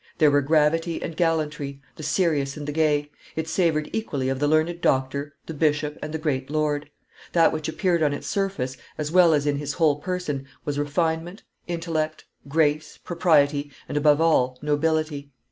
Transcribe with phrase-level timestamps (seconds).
[0.17, 4.47] There were gravity and gallantry, the serious and the gay; it savored equally of the
[4.47, 6.89] learned doctor, the bishop, and the great lord;
[7.33, 11.43] that which appeared on its surface, as well as in his whole person, was refinement,
[11.67, 15.29] intellect, grace, propriety, and, above all, nobility.